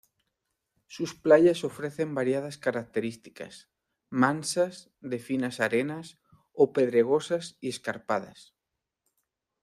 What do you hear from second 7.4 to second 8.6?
y escarpadas.